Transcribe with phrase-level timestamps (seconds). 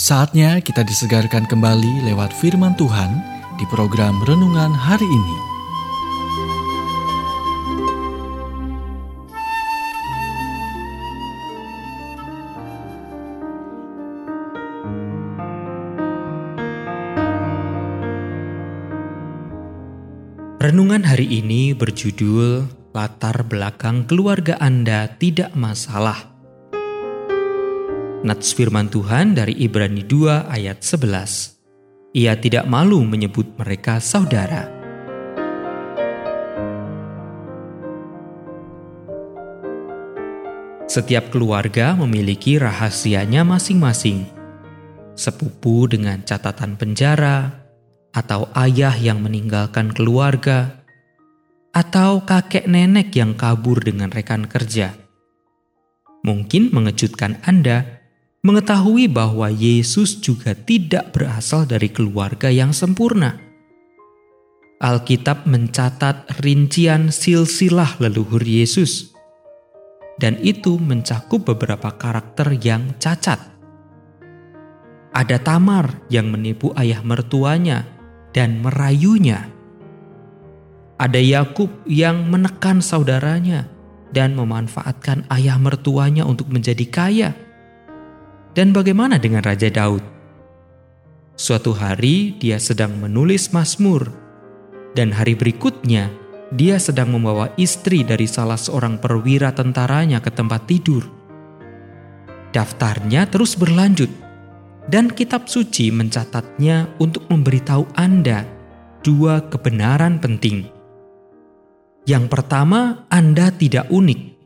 [0.00, 3.20] Saatnya kita disegarkan kembali lewat firman Tuhan
[3.60, 5.36] di program renungan hari ini.
[20.64, 22.64] Renungan hari ini berjudul
[22.96, 26.39] Latar belakang keluarga Anda tidak masalah.
[28.20, 32.12] Nats firman Tuhan dari Ibrani 2 ayat 11.
[32.12, 34.68] Ia tidak malu menyebut mereka saudara.
[40.84, 44.28] Setiap keluarga memiliki rahasianya masing-masing.
[45.16, 47.64] Sepupu dengan catatan penjara,
[48.12, 50.84] atau ayah yang meninggalkan keluarga,
[51.72, 54.92] atau kakek nenek yang kabur dengan rekan kerja.
[56.20, 57.99] Mungkin mengejutkan Anda
[58.40, 63.36] mengetahui bahwa Yesus juga tidak berasal dari keluarga yang sempurna.
[64.80, 69.12] Alkitab mencatat rincian silsilah leluhur Yesus,
[70.16, 73.36] dan itu mencakup beberapa karakter yang cacat.
[75.12, 77.84] Ada Tamar yang menipu ayah mertuanya
[78.32, 79.52] dan merayunya.
[80.96, 83.68] Ada Yakub yang menekan saudaranya
[84.16, 87.30] dan memanfaatkan ayah mertuanya untuk menjadi kaya
[88.54, 90.02] dan bagaimana dengan Raja Daud?
[91.38, 94.10] Suatu hari dia sedang menulis Mazmur,
[94.92, 96.10] dan hari berikutnya
[96.50, 101.06] dia sedang membawa istri dari salah seorang perwira tentaranya ke tempat tidur.
[102.50, 104.10] Daftarnya terus berlanjut,
[104.90, 108.42] dan kitab suci mencatatnya untuk memberitahu Anda
[109.06, 110.66] dua kebenaran penting.
[112.04, 114.39] Yang pertama, Anda tidak unik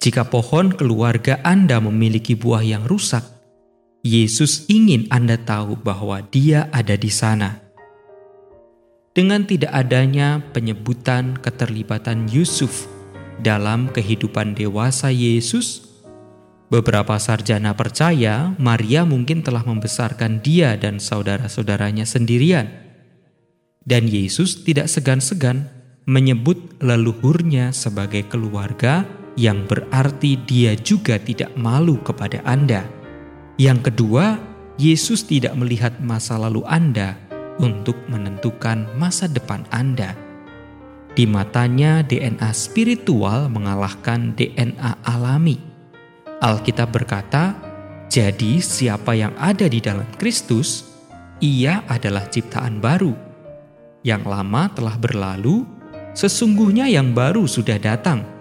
[0.00, 3.20] jika pohon keluarga Anda memiliki buah yang rusak,
[4.00, 7.60] Yesus ingin Anda tahu bahwa Dia ada di sana.
[9.12, 12.88] Dengan tidak adanya penyebutan keterlibatan Yusuf
[13.44, 15.84] dalam kehidupan dewasa Yesus,
[16.72, 22.72] beberapa sarjana percaya Maria mungkin telah membesarkan dia dan saudara-saudaranya sendirian.
[23.84, 25.68] Dan Yesus tidak segan-segan
[26.08, 32.86] menyebut leluhurnya sebagai keluarga yang berarti dia juga tidak malu kepada Anda.
[33.60, 34.40] Yang kedua,
[34.80, 37.20] Yesus tidak melihat masa lalu Anda
[37.60, 40.16] untuk menentukan masa depan Anda.
[41.12, 45.60] Di matanya, DNA spiritual mengalahkan DNA alami.
[46.40, 47.52] Alkitab berkata,
[48.08, 50.88] "Jadi, siapa yang ada di dalam Kristus,
[51.44, 53.12] ia adalah ciptaan baru.
[54.00, 55.68] Yang lama telah berlalu,
[56.16, 58.39] sesungguhnya yang baru sudah datang."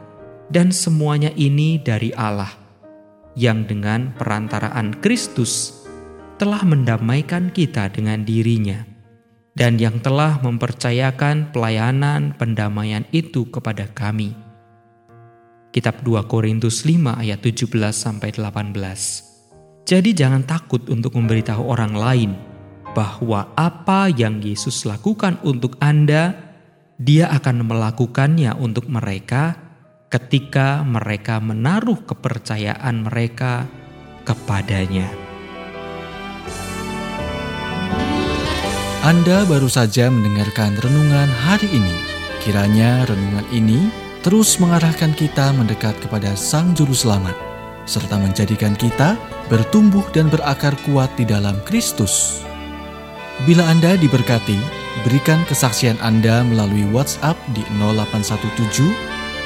[0.49, 2.49] Dan semuanya ini dari Allah,
[3.37, 5.85] yang dengan perantaraan Kristus
[6.41, 8.81] telah mendamaikan kita dengan dirinya,
[9.53, 14.33] dan yang telah mempercayakan pelayanan pendamaian itu kepada kami.
[15.69, 19.85] Kitab 2 Korintus 5 ayat 17 sampai 18.
[19.85, 22.31] Jadi jangan takut untuk memberitahu orang lain
[22.97, 26.33] bahwa apa yang Yesus lakukan untuk Anda,
[26.97, 29.68] Dia akan melakukannya untuk mereka
[30.09, 33.69] ketika mereka menaruh kepercayaan mereka
[34.25, 35.05] kepadanya.
[39.05, 41.95] Anda baru saja mendengarkan renungan hari ini.
[42.43, 43.79] Kiranya renungan ini
[44.25, 47.37] terus mengarahkan kita mendekat kepada Sang Juru Selamat,
[47.87, 49.15] serta menjadikan kita
[49.47, 52.43] bertumbuh dan berakar kuat di dalam Kristus.
[53.47, 54.59] Bila Anda diberkati,
[55.07, 59.18] berikan kesaksian Anda melalui WhatsApp di 0817